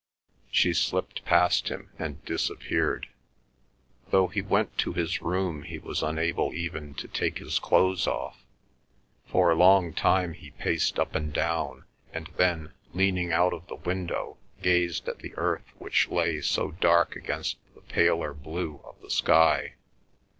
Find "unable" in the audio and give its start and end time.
6.01-6.55